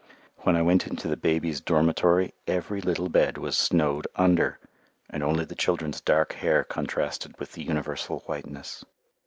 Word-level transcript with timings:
When 0.37 0.55
I 0.55 0.63
went 0.63 0.87
into 0.87 1.07
the 1.07 1.15
babies' 1.15 1.61
dormitory 1.61 2.33
every 2.47 2.81
little 2.81 3.07
bed 3.07 3.37
was 3.37 3.55
snowed 3.55 4.07
under, 4.15 4.57
and 5.11 5.21
only 5.21 5.45
the 5.45 5.53
children's 5.53 6.01
dark 6.01 6.33
hair 6.33 6.63
contrasted 6.63 7.37
with 7.37 7.51
the 7.51 7.61
universal 7.61 8.21
whiteness. 8.21 8.83